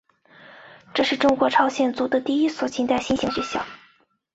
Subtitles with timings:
[0.95, 3.63] 这是中国朝鲜族的第一所近代新型学校。